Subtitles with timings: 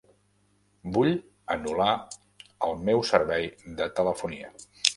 [0.95, 1.11] Vull
[1.57, 1.91] anul·lar
[2.69, 3.49] el meu servei
[3.83, 4.55] de telefonia.